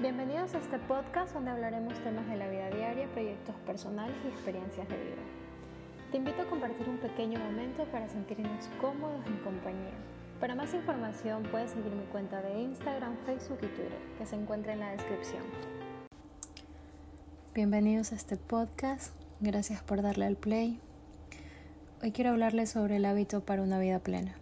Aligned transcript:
Bienvenidos 0.00 0.52
a 0.54 0.58
este 0.58 0.80
podcast 0.80 1.34
donde 1.34 1.52
hablaremos 1.52 1.94
temas 2.02 2.28
de 2.28 2.36
la 2.36 2.48
vida 2.48 2.68
diaria, 2.68 3.06
proyectos 3.12 3.54
personales 3.64 4.16
y 4.24 4.28
experiencias 4.28 4.88
de 4.88 4.96
vida. 4.96 5.22
Te 6.10 6.16
invito 6.16 6.42
a 6.42 6.46
compartir 6.46 6.88
un 6.88 6.98
pequeño 6.98 7.38
momento 7.38 7.84
para 7.92 8.08
sentirnos 8.08 8.68
cómodos 8.80 9.24
en 9.24 9.36
compañía. 9.38 9.94
Para 10.40 10.56
más 10.56 10.74
información 10.74 11.44
puedes 11.44 11.70
seguir 11.70 11.92
mi 11.92 12.02
cuenta 12.06 12.42
de 12.42 12.60
Instagram, 12.60 13.16
Facebook 13.24 13.58
y 13.62 13.66
Twitter, 13.68 13.98
que 14.18 14.26
se 14.26 14.34
encuentra 14.34 14.72
en 14.72 14.80
la 14.80 14.90
descripción. 14.90 15.44
Bienvenidos 17.54 18.10
a 18.10 18.16
este 18.16 18.36
podcast, 18.36 19.14
gracias 19.38 19.80
por 19.84 20.02
darle 20.02 20.26
al 20.26 20.36
play. 20.36 20.80
Hoy 22.02 22.10
quiero 22.10 22.30
hablarles 22.30 22.68
sobre 22.70 22.96
el 22.96 23.04
hábito 23.04 23.44
para 23.44 23.62
una 23.62 23.78
vida 23.78 24.00
plena. 24.00 24.34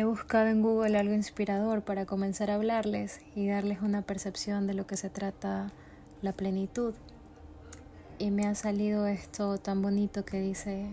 He 0.00 0.04
buscado 0.04 0.46
en 0.46 0.62
Google 0.62 0.96
algo 0.96 1.12
inspirador 1.12 1.82
para 1.82 2.06
comenzar 2.06 2.50
a 2.50 2.54
hablarles 2.54 3.20
y 3.36 3.48
darles 3.48 3.82
una 3.82 4.00
percepción 4.00 4.66
de 4.66 4.72
lo 4.72 4.86
que 4.86 4.96
se 4.96 5.10
trata 5.10 5.72
la 6.22 6.32
plenitud. 6.32 6.94
Y 8.18 8.30
me 8.30 8.46
ha 8.46 8.54
salido 8.54 9.06
esto 9.06 9.58
tan 9.58 9.82
bonito 9.82 10.24
que 10.24 10.40
dice 10.40 10.86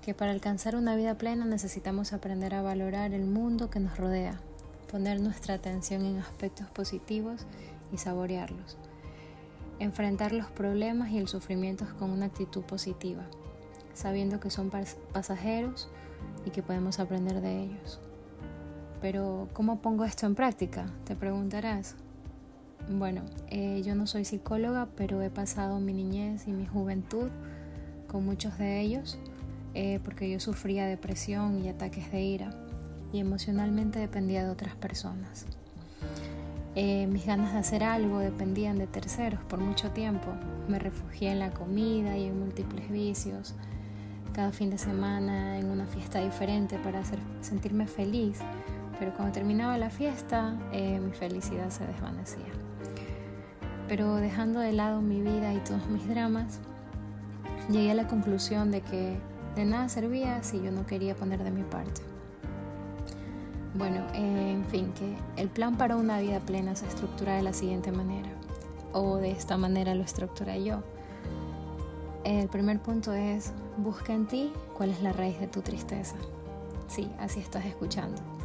que 0.00 0.14
para 0.14 0.30
alcanzar 0.30 0.76
una 0.76 0.94
vida 0.94 1.18
plena 1.18 1.44
necesitamos 1.44 2.12
aprender 2.12 2.54
a 2.54 2.62
valorar 2.62 3.14
el 3.14 3.26
mundo 3.26 3.68
que 3.68 3.80
nos 3.80 3.98
rodea, 3.98 4.40
poner 4.92 5.20
nuestra 5.20 5.54
atención 5.54 6.06
en 6.06 6.18
aspectos 6.18 6.68
positivos 6.68 7.46
y 7.92 7.98
saborearlos, 7.98 8.78
enfrentar 9.80 10.30
los 10.30 10.46
problemas 10.52 11.10
y 11.10 11.18
el 11.18 11.26
sufrimiento 11.26 11.84
con 11.98 12.12
una 12.12 12.26
actitud 12.26 12.62
positiva, 12.62 13.24
sabiendo 13.92 14.38
que 14.38 14.50
son 14.50 14.70
pasajeros 15.12 15.88
y 16.46 16.50
que 16.50 16.62
podemos 16.62 17.00
aprender 17.00 17.40
de 17.40 17.64
ellos. 17.64 18.00
Pero 19.00 19.48
¿cómo 19.52 19.80
pongo 19.80 20.04
esto 20.04 20.26
en 20.26 20.34
práctica? 20.34 20.86
Te 21.04 21.16
preguntarás. 21.16 21.96
Bueno, 22.88 23.22
eh, 23.48 23.82
yo 23.84 23.94
no 23.94 24.06
soy 24.06 24.24
psicóloga, 24.24 24.88
pero 24.96 25.22
he 25.22 25.30
pasado 25.30 25.80
mi 25.80 25.92
niñez 25.92 26.46
y 26.48 26.52
mi 26.52 26.66
juventud 26.66 27.28
con 28.08 28.24
muchos 28.24 28.58
de 28.58 28.80
ellos, 28.80 29.18
eh, 29.74 30.00
porque 30.04 30.28
yo 30.28 30.40
sufría 30.40 30.86
depresión 30.86 31.64
y 31.64 31.68
ataques 31.68 32.10
de 32.10 32.20
ira, 32.22 32.50
y 33.12 33.20
emocionalmente 33.20 34.00
dependía 34.00 34.44
de 34.44 34.50
otras 34.50 34.74
personas. 34.74 35.46
Eh, 36.74 37.06
mis 37.06 37.26
ganas 37.26 37.52
de 37.52 37.58
hacer 37.58 37.82
algo 37.82 38.18
dependían 38.18 38.78
de 38.78 38.86
terceros 38.86 39.40
por 39.44 39.60
mucho 39.60 39.90
tiempo. 39.90 40.28
Me 40.68 40.78
refugié 40.78 41.32
en 41.32 41.38
la 41.38 41.52
comida 41.52 42.16
y 42.16 42.24
en 42.24 42.38
múltiples 42.38 42.90
vicios. 42.90 43.54
Cada 44.32 44.52
fin 44.52 44.70
de 44.70 44.78
semana 44.78 45.58
en 45.58 45.66
una 45.66 45.86
fiesta 45.86 46.20
diferente 46.20 46.78
para 46.78 47.00
hacer, 47.00 47.18
sentirme 47.40 47.86
feliz 47.86 48.38
pero 49.00 49.14
cuando 49.14 49.32
terminaba 49.32 49.78
la 49.78 49.88
fiesta 49.88 50.54
eh, 50.72 51.00
mi 51.00 51.12
felicidad 51.12 51.70
se 51.70 51.86
desvanecía. 51.86 52.44
Pero 53.88 54.16
dejando 54.16 54.60
de 54.60 54.72
lado 54.72 55.00
mi 55.00 55.22
vida 55.22 55.54
y 55.54 55.58
todos 55.60 55.88
mis 55.88 56.06
dramas, 56.06 56.60
llegué 57.70 57.90
a 57.90 57.94
la 57.94 58.06
conclusión 58.06 58.70
de 58.70 58.82
que 58.82 59.16
de 59.56 59.64
nada 59.64 59.88
servía 59.88 60.42
si 60.42 60.62
yo 60.62 60.70
no 60.70 60.86
quería 60.86 61.16
poner 61.16 61.42
de 61.42 61.50
mi 61.50 61.62
parte. 61.62 62.02
Bueno, 63.74 64.04
eh, 64.14 64.52
en 64.52 64.64
fin, 64.66 64.92
que 64.92 65.16
el 65.40 65.48
plan 65.48 65.76
para 65.76 65.96
una 65.96 66.20
vida 66.20 66.38
plena 66.40 66.76
se 66.76 66.86
estructura 66.86 67.36
de 67.36 67.42
la 67.42 67.54
siguiente 67.54 67.90
manera, 67.92 68.28
o 68.92 69.16
de 69.16 69.30
esta 69.30 69.56
manera 69.56 69.94
lo 69.94 70.02
estructuré 70.02 70.62
yo. 70.62 70.82
El 72.24 72.48
primer 72.48 72.78
punto 72.80 73.14
es, 73.14 73.54
busca 73.78 74.12
en 74.12 74.26
ti 74.26 74.52
cuál 74.76 74.90
es 74.90 75.02
la 75.02 75.12
raíz 75.12 75.40
de 75.40 75.46
tu 75.46 75.62
tristeza. 75.62 76.16
Sí, 76.86 77.10
así 77.18 77.40
estás 77.40 77.64
escuchando 77.64 78.39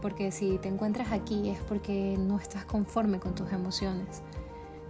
porque 0.00 0.32
si 0.32 0.58
te 0.58 0.68
encuentras 0.68 1.12
aquí 1.12 1.50
es 1.50 1.58
porque 1.60 2.16
no 2.18 2.38
estás 2.38 2.64
conforme 2.64 3.18
con 3.18 3.34
tus 3.34 3.52
emociones. 3.52 4.22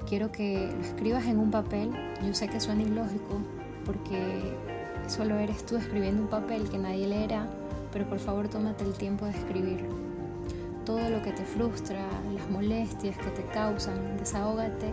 Quiero 0.08 0.33
que 0.33 0.72
lo 0.72 0.80
escribas 0.80 1.27
en 1.27 1.39
un 1.39 1.50
papel, 1.50 1.91
yo 2.25 2.34
sé 2.34 2.48
que 2.48 2.61
suena 2.61 2.83
ilógico, 2.83 3.39
porque 3.84 4.56
solo 5.07 5.39
eres 5.39 5.64
tú 5.67 5.77
escribiendo 5.77 6.23
un 6.23 6.29
papel 6.29 6.68
que 6.68 6.79
nadie 6.79 7.07
leerá, 7.07 7.46
pero 7.92 8.08
por 8.08 8.18
favor 8.18 8.48
tómate 8.48 8.85
el 8.85 8.95
tiempo 8.95 9.27
de 9.27 9.33
escribirlo. 9.33 9.89
Todo 10.86 11.11
lo 11.11 11.23
que 11.23 11.33
te 11.33 11.45
frustra, 11.45 12.01
las 12.35 12.48
molestias 12.51 13.17
que 13.18 13.30
te 13.30 13.45
causan, 13.52 14.17
desahógate, 14.17 14.92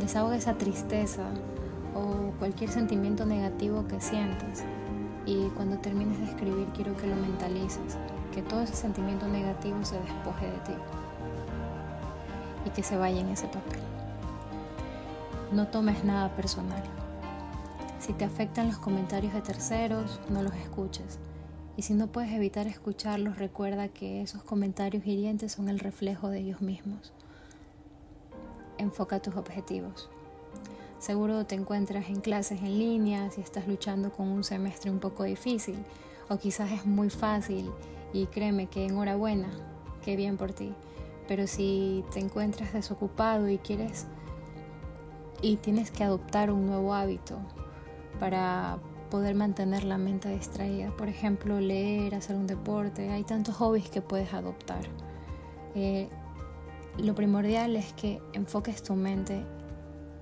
desahoga 0.00 0.36
esa 0.36 0.54
tristeza 0.54 1.24
o 1.94 2.32
cualquier 2.38 2.70
sentimiento 2.70 3.24
negativo 3.24 3.86
que 3.86 4.00
sientas. 4.00 4.64
Y 5.26 5.48
cuando 5.50 5.78
termines 5.78 6.18
de 6.18 6.26
escribir 6.26 6.66
quiero 6.74 6.96
que 6.96 7.06
lo 7.06 7.16
mentalices 7.16 7.96
que 8.30 8.42
todo 8.42 8.62
ese 8.62 8.74
sentimiento 8.74 9.26
negativo 9.26 9.84
se 9.84 9.98
despoje 10.00 10.46
de 10.46 10.58
ti 10.58 10.72
y 12.64 12.70
que 12.70 12.82
se 12.82 12.96
vaya 12.96 13.20
en 13.20 13.28
ese 13.28 13.46
papel. 13.48 13.80
No 15.52 15.66
tomes 15.68 16.04
nada 16.04 16.34
personal. 16.36 16.82
Si 17.98 18.12
te 18.12 18.24
afectan 18.24 18.68
los 18.68 18.78
comentarios 18.78 19.34
de 19.34 19.40
terceros, 19.40 20.20
no 20.28 20.42
los 20.42 20.54
escuches. 20.54 21.18
Y 21.76 21.82
si 21.82 21.94
no 21.94 22.08
puedes 22.08 22.32
evitar 22.32 22.66
escucharlos, 22.66 23.38
recuerda 23.38 23.88
que 23.88 24.22
esos 24.22 24.42
comentarios 24.42 25.06
hirientes 25.06 25.52
son 25.52 25.68
el 25.68 25.78
reflejo 25.78 26.28
de 26.28 26.40
ellos 26.40 26.60
mismos. 26.60 27.12
Enfoca 28.78 29.20
tus 29.20 29.36
objetivos. 29.36 30.08
Seguro 30.98 31.46
te 31.46 31.54
encuentras 31.54 32.10
en 32.10 32.20
clases 32.20 32.60
en 32.60 32.78
línea, 32.78 33.30
si 33.30 33.40
estás 33.40 33.66
luchando 33.66 34.12
con 34.12 34.28
un 34.28 34.44
semestre 34.44 34.90
un 34.90 34.98
poco 34.98 35.24
difícil, 35.24 35.82
o 36.28 36.36
quizás 36.36 36.70
es 36.72 36.84
muy 36.84 37.08
fácil 37.08 37.70
y 38.12 38.26
créeme 38.26 38.66
que 38.66 38.84
enhorabuena, 38.84 39.48
qué 40.04 40.14
bien 40.14 40.36
por 40.36 40.52
ti. 40.52 40.74
Pero 41.26 41.46
si 41.46 42.04
te 42.12 42.20
encuentras 42.20 42.74
desocupado 42.74 43.48
y 43.48 43.56
quieres 43.56 44.06
y 45.40 45.56
tienes 45.56 45.90
que 45.90 46.04
adoptar 46.04 46.50
un 46.50 46.66
nuevo 46.66 46.92
hábito 46.92 47.38
para 48.18 48.78
poder 49.10 49.34
mantener 49.34 49.84
la 49.84 49.96
mente 49.96 50.28
distraída, 50.28 50.94
por 50.96 51.08
ejemplo, 51.08 51.60
leer, 51.60 52.14
hacer 52.14 52.36
un 52.36 52.46
deporte, 52.46 53.10
hay 53.10 53.24
tantos 53.24 53.56
hobbies 53.56 53.88
que 53.88 54.02
puedes 54.02 54.34
adoptar. 54.34 54.82
Eh, 55.74 56.10
lo 56.98 57.14
primordial 57.14 57.76
es 57.76 57.92
que 57.94 58.20
enfoques 58.34 58.82
tu 58.82 58.94
mente 58.94 59.44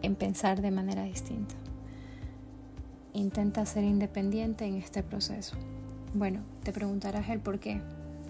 en 0.03 0.15
pensar 0.15 0.61
de 0.61 0.71
manera 0.71 1.03
distinta. 1.03 1.55
Intenta 3.13 3.67
ser 3.67 3.85
independiente 3.85 4.65
en 4.65 4.77
este 4.77 5.03
proceso. 5.03 5.57
Bueno, 6.15 6.41
te 6.63 6.73
preguntarás 6.73 7.29
el 7.29 7.41
por 7.41 7.59
qué. 7.59 7.81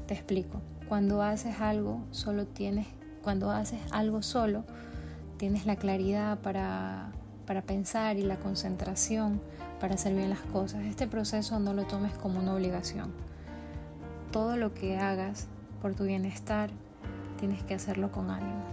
Te 0.07 0.15
explico. 0.15 0.61
Cuando 0.89 1.23
haces 1.23 1.61
algo, 1.61 2.01
solo 2.11 2.47
tienes, 2.47 2.87
cuando 3.23 3.51
haces 3.51 3.81
algo 3.91 4.23
solo, 4.23 4.65
tienes 5.37 5.67
la 5.67 5.77
claridad 5.77 6.39
para, 6.41 7.13
para 7.47 7.63
pensar 7.63 8.17
y 8.17 8.23
la 8.23 8.37
concentración 8.37 9.41
para 9.81 9.95
hacer 9.95 10.15
bien 10.15 10.31
las 10.31 10.41
cosas. 10.41 10.85
Este 10.85 11.07
proceso 11.07 11.59
no 11.61 11.75
lo 11.75 11.85
tomes 11.85 12.13
como 12.15 12.41
una 12.41 12.55
obligación. 12.55 13.13
Todo 14.33 14.57
lo 14.57 14.75
que 14.75 14.99
hagas 14.99 15.47
por 15.81 15.95
tu 15.95 16.05
bienestar, 16.05 16.71
tienes 17.39 17.63
que 17.63 17.75
hacerlo 17.75 18.11
con 18.11 18.31
ánimo. 18.31 18.65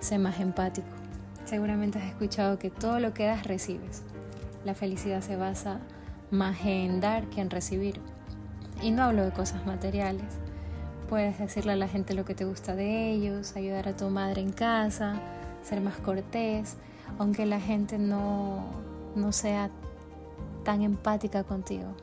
Sé 0.00 0.18
más 0.18 0.40
empático. 0.40 0.88
Seguramente 1.44 1.98
has 1.98 2.06
escuchado 2.06 2.58
que 2.58 2.70
todo 2.70 3.00
lo 3.00 3.12
que 3.12 3.26
das 3.26 3.46
recibes. 3.46 4.02
La 4.64 4.74
felicidad 4.74 5.20
se 5.20 5.36
basa 5.36 5.78
más 6.30 6.56
en 6.64 7.00
dar 7.00 7.26
que 7.26 7.42
en 7.42 7.50
recibir. 7.50 8.00
Y 8.82 8.92
no 8.92 9.02
hablo 9.02 9.24
de 9.24 9.30
cosas 9.30 9.66
materiales. 9.66 10.38
Puedes 11.08 11.38
decirle 11.38 11.72
a 11.72 11.76
la 11.76 11.86
gente 11.86 12.14
lo 12.14 12.24
que 12.24 12.34
te 12.34 12.46
gusta 12.46 12.74
de 12.74 13.10
ellos, 13.10 13.56
ayudar 13.56 13.88
a 13.88 13.96
tu 13.96 14.08
madre 14.08 14.40
en 14.40 14.52
casa, 14.52 15.20
ser 15.62 15.82
más 15.82 15.96
cortés, 15.98 16.76
aunque 17.18 17.44
la 17.44 17.60
gente 17.60 17.98
no, 17.98 18.64
no 19.16 19.32
sea 19.32 19.70
tan 20.64 20.80
empática 20.80 21.44
contigo. 21.44 21.94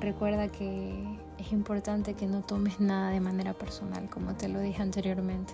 Recuerda 0.00 0.48
que 0.48 1.04
es 1.38 1.52
importante 1.52 2.14
que 2.14 2.26
no 2.26 2.40
tomes 2.40 2.80
nada 2.80 3.10
de 3.10 3.20
manera 3.20 3.52
personal, 3.52 4.08
como 4.10 4.34
te 4.34 4.48
lo 4.48 4.58
dije 4.58 4.82
anteriormente. 4.82 5.52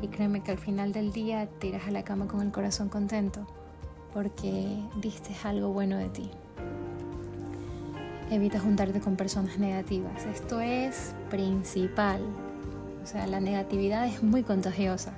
Y 0.00 0.08
créeme 0.08 0.42
que 0.42 0.52
al 0.52 0.58
final 0.58 0.92
del 0.92 1.12
día 1.12 1.48
te 1.58 1.68
irás 1.68 1.88
a 1.88 1.90
la 1.90 2.04
cama 2.04 2.26
con 2.28 2.40
el 2.40 2.52
corazón 2.52 2.88
contento, 2.88 3.46
porque 4.14 4.78
diste 5.00 5.34
algo 5.44 5.72
bueno 5.72 5.96
de 5.96 6.08
ti. 6.08 6.30
Evita 8.30 8.60
juntarte 8.60 9.00
con 9.00 9.16
personas 9.16 9.58
negativas. 9.58 10.26
Esto 10.26 10.60
es 10.60 11.14
principal. 11.30 12.20
O 13.02 13.06
sea, 13.06 13.26
la 13.26 13.40
negatividad 13.40 14.06
es 14.06 14.22
muy 14.22 14.42
contagiosa. 14.42 15.14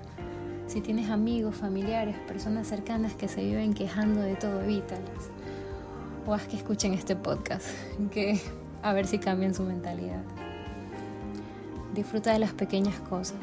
Si 0.66 0.80
tienes 0.80 1.10
amigos, 1.10 1.56
familiares, 1.56 2.16
personas 2.28 2.68
cercanas 2.68 3.14
que 3.14 3.26
se 3.26 3.42
viven 3.42 3.74
quejando 3.74 4.20
de 4.20 4.36
todo, 4.36 4.62
evítalas. 4.62 5.30
O 6.24 6.32
haz 6.32 6.46
que 6.46 6.56
escuchen 6.56 6.94
este 6.94 7.16
podcast, 7.16 7.66
que 8.12 8.40
a 8.82 8.92
ver 8.92 9.06
si 9.06 9.18
cambian 9.18 9.52
su 9.52 9.64
mentalidad. 9.64 10.22
Disfruta 11.92 12.32
de 12.32 12.38
las 12.38 12.52
pequeñas 12.52 13.00
cosas. 13.00 13.40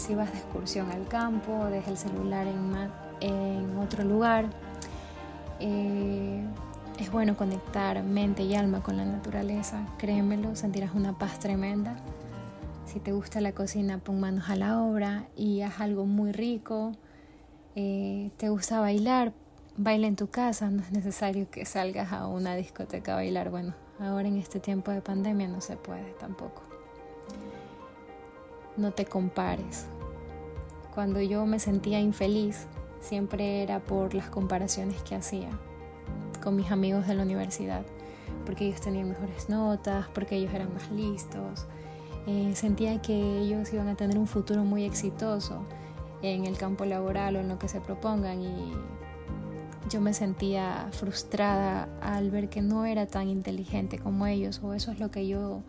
Si 0.00 0.14
vas 0.14 0.32
de 0.32 0.38
excursión 0.38 0.90
al 0.90 1.06
campo, 1.08 1.66
deja 1.66 1.90
el 1.90 1.98
celular 1.98 2.46
en, 2.46 2.72
en 3.20 3.76
otro 3.76 4.02
lugar. 4.02 4.46
Eh, 5.60 6.42
es 6.98 7.12
bueno 7.12 7.36
conectar 7.36 8.02
mente 8.02 8.42
y 8.42 8.54
alma 8.54 8.82
con 8.82 8.96
la 8.96 9.04
naturaleza, 9.04 9.86
créemelo, 9.98 10.56
sentirás 10.56 10.94
una 10.94 11.18
paz 11.18 11.38
tremenda. 11.38 11.96
Si 12.86 12.98
te 12.98 13.12
gusta 13.12 13.42
la 13.42 13.52
cocina, 13.52 13.98
pon 13.98 14.20
manos 14.20 14.48
a 14.48 14.56
la 14.56 14.80
obra 14.80 15.26
y 15.36 15.60
haz 15.60 15.80
algo 15.82 16.06
muy 16.06 16.32
rico. 16.32 16.92
Eh, 17.76 18.30
¿Te 18.38 18.48
gusta 18.48 18.80
bailar? 18.80 19.34
Baila 19.76 20.06
en 20.06 20.16
tu 20.16 20.28
casa, 20.28 20.70
no 20.70 20.80
es 20.80 20.92
necesario 20.92 21.50
que 21.50 21.66
salgas 21.66 22.10
a 22.10 22.26
una 22.26 22.56
discoteca 22.56 23.12
a 23.12 23.16
bailar. 23.16 23.50
Bueno, 23.50 23.74
ahora 23.98 24.28
en 24.28 24.38
este 24.38 24.60
tiempo 24.60 24.92
de 24.92 25.02
pandemia 25.02 25.46
no 25.46 25.60
se 25.60 25.76
puede 25.76 26.14
tampoco. 26.18 26.69
No 28.80 28.92
te 28.92 29.04
compares. 29.04 29.84
Cuando 30.94 31.20
yo 31.20 31.44
me 31.44 31.58
sentía 31.58 32.00
infeliz, 32.00 32.66
siempre 33.02 33.62
era 33.62 33.78
por 33.78 34.14
las 34.14 34.30
comparaciones 34.30 35.02
que 35.02 35.14
hacía 35.14 35.50
con 36.42 36.56
mis 36.56 36.70
amigos 36.70 37.06
de 37.06 37.14
la 37.14 37.24
universidad, 37.24 37.82
porque 38.46 38.66
ellos 38.66 38.80
tenían 38.80 39.10
mejores 39.10 39.50
notas, 39.50 40.08
porque 40.14 40.36
ellos 40.36 40.54
eran 40.54 40.72
más 40.72 40.90
listos. 40.90 41.66
Eh, 42.26 42.52
sentía 42.54 43.02
que 43.02 43.40
ellos 43.40 43.70
iban 43.74 43.88
a 43.88 43.96
tener 43.96 44.16
un 44.16 44.26
futuro 44.26 44.64
muy 44.64 44.84
exitoso 44.84 45.66
en 46.22 46.46
el 46.46 46.56
campo 46.56 46.86
laboral 46.86 47.36
o 47.36 47.40
en 47.40 47.50
lo 47.50 47.58
que 47.58 47.68
se 47.68 47.82
propongan 47.82 48.40
y 48.40 48.72
yo 49.90 50.00
me 50.00 50.14
sentía 50.14 50.88
frustrada 50.92 51.86
al 52.00 52.30
ver 52.30 52.48
que 52.48 52.62
no 52.62 52.86
era 52.86 53.04
tan 53.04 53.28
inteligente 53.28 53.98
como 53.98 54.26
ellos 54.26 54.62
o 54.62 54.72
eso 54.72 54.90
es 54.90 55.00
lo 55.00 55.10
que 55.10 55.28
yo 55.28 55.64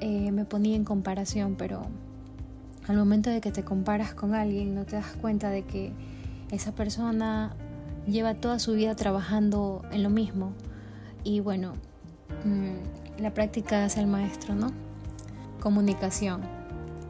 eh, 0.00 0.32
me 0.32 0.44
ponía 0.44 0.76
en 0.76 0.84
comparación, 0.84 1.56
pero 1.56 1.82
al 2.88 2.96
momento 2.96 3.30
de 3.30 3.40
que 3.40 3.52
te 3.52 3.64
comparas 3.64 4.14
con 4.14 4.34
alguien 4.34 4.74
no 4.74 4.84
te 4.84 4.96
das 4.96 5.16
cuenta 5.20 5.50
de 5.50 5.62
que 5.62 5.92
esa 6.50 6.72
persona 6.72 7.54
lleva 8.06 8.34
toda 8.34 8.58
su 8.58 8.72
vida 8.72 8.94
trabajando 8.94 9.82
en 9.92 10.02
lo 10.02 10.10
mismo 10.10 10.52
y 11.22 11.40
bueno, 11.40 11.74
mm, 12.44 13.20
la 13.22 13.34
práctica 13.34 13.84
hace 13.84 14.00
el 14.00 14.06
maestro, 14.06 14.54
¿no? 14.54 14.72
Comunicación. 15.60 16.40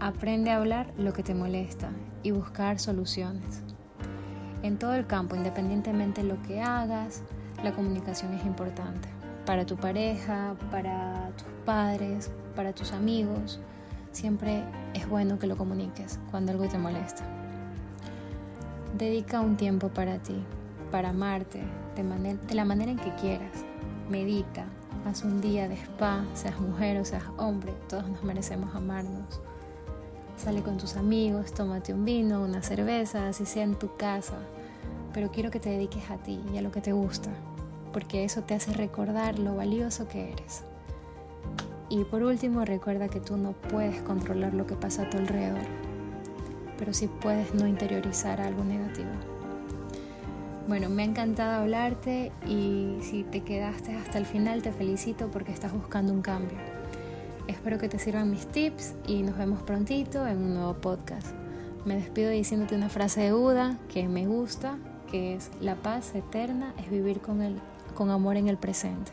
Aprende 0.00 0.50
a 0.50 0.56
hablar 0.56 0.92
lo 0.98 1.12
que 1.12 1.22
te 1.22 1.34
molesta 1.34 1.90
y 2.22 2.32
buscar 2.32 2.78
soluciones. 2.78 3.62
En 4.62 4.78
todo 4.78 4.94
el 4.94 5.06
campo, 5.06 5.36
independientemente 5.36 6.22
de 6.22 6.28
lo 6.28 6.42
que 6.42 6.60
hagas, 6.60 7.22
la 7.62 7.72
comunicación 7.72 8.34
es 8.34 8.44
importante. 8.44 9.19
Para 9.50 9.66
tu 9.66 9.74
pareja, 9.74 10.54
para 10.70 11.32
tus 11.36 11.48
padres, 11.64 12.30
para 12.54 12.72
tus 12.72 12.92
amigos, 12.92 13.58
siempre 14.12 14.62
es 14.94 15.08
bueno 15.08 15.40
que 15.40 15.48
lo 15.48 15.56
comuniques 15.56 16.20
cuando 16.30 16.52
algo 16.52 16.68
te 16.68 16.78
molesta. 16.78 17.24
Dedica 18.96 19.40
un 19.40 19.56
tiempo 19.56 19.88
para 19.88 20.18
ti, 20.18 20.36
para 20.92 21.08
amarte 21.08 21.64
de, 21.96 22.54
la 22.54 22.64
manera 22.64 22.92
en 22.92 22.98
que 22.98 23.12
quieras. 23.16 23.64
Medita, 24.08 24.66
haz 25.04 25.24
un 25.24 25.40
día 25.40 25.66
de 25.66 25.74
spa, 25.74 26.24
seas 26.32 26.60
mujer 26.60 27.00
o 27.00 27.04
seas 27.04 27.24
hombre, 27.36 27.74
todos 27.88 28.08
nos 28.08 28.22
merecemos 28.22 28.72
amarnos. 28.76 29.40
Sale 30.36 30.62
con 30.62 30.76
tus 30.76 30.94
amigos, 30.94 31.52
tómate 31.52 31.92
un 31.92 32.04
vino, 32.04 32.44
una 32.44 32.62
cerveza, 32.62 33.26
así 33.26 33.46
sea 33.46 33.64
en 33.64 33.74
tu 33.74 33.96
casa, 33.96 34.38
pero 35.12 35.32
quiero 35.32 35.50
que 35.50 35.58
te 35.58 35.70
dediques 35.70 36.08
a 36.08 36.18
ti 36.18 36.40
y 36.54 36.58
a 36.58 36.62
lo 36.62 36.70
que 36.70 36.80
te 36.80 36.92
gusta, 36.92 37.30
porque 37.92 38.24
eso 38.24 38.42
te 38.42 38.54
hace 38.54 38.72
recordar 38.72 39.38
lo 39.38 39.56
valioso 39.56 40.08
que 40.08 40.32
eres. 40.32 40.64
Y 41.88 42.04
por 42.04 42.22
último, 42.22 42.64
recuerda 42.64 43.08
que 43.08 43.20
tú 43.20 43.36
no 43.36 43.52
puedes 43.52 44.00
controlar 44.02 44.54
lo 44.54 44.66
que 44.66 44.76
pasa 44.76 45.02
a 45.02 45.10
tu 45.10 45.18
alrededor, 45.18 45.66
pero 46.78 46.94
sí 46.94 47.08
puedes 47.20 47.52
no 47.54 47.66
interiorizar 47.66 48.40
algo 48.40 48.62
negativo. 48.62 49.10
Bueno, 50.68 50.88
me 50.88 51.02
ha 51.02 51.06
encantado 51.06 51.62
hablarte 51.62 52.30
y 52.46 52.98
si 53.02 53.24
te 53.24 53.40
quedaste 53.40 53.96
hasta 53.96 54.18
el 54.18 54.26
final 54.26 54.62
te 54.62 54.70
felicito 54.70 55.28
porque 55.32 55.50
estás 55.50 55.72
buscando 55.72 56.12
un 56.12 56.22
cambio. 56.22 56.58
Espero 57.48 57.78
que 57.78 57.88
te 57.88 57.98
sirvan 57.98 58.30
mis 58.30 58.46
tips 58.46 58.94
y 59.08 59.22
nos 59.22 59.36
vemos 59.36 59.60
prontito 59.62 60.24
en 60.28 60.38
un 60.38 60.54
nuevo 60.54 60.74
podcast. 60.74 61.26
Me 61.84 61.96
despido 61.96 62.30
diciéndote 62.30 62.76
una 62.76 62.88
frase 62.88 63.22
de 63.22 63.32
Buda 63.32 63.78
que 63.92 64.06
me 64.06 64.28
gusta, 64.28 64.78
que 65.10 65.34
es 65.34 65.50
la 65.60 65.74
paz 65.74 66.14
eterna 66.14 66.72
es 66.78 66.88
vivir 66.88 67.20
con, 67.20 67.42
el, 67.42 67.56
con 68.00 68.08
amor 68.08 68.38
en 68.38 68.48
el 68.48 68.56
presente. 68.56 69.12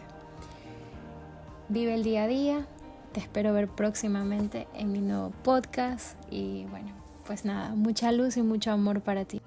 Vive 1.68 1.94
el 1.94 2.06
día 2.06 2.24
a 2.24 2.28
día, 2.28 2.66
te 3.12 3.20
espero 3.20 3.52
ver 3.52 3.68
próximamente 3.68 4.66
en 4.74 4.94
mi 4.94 5.02
nuevo 5.02 5.32
podcast 5.44 6.18
y 6.32 6.64
bueno, 6.70 6.94
pues 7.26 7.44
nada, 7.44 7.76
mucha 7.76 8.14
luz 8.14 8.38
y 8.38 8.44
mucho 8.44 8.72
amor 8.72 9.02
para 9.02 9.26
ti. 9.26 9.42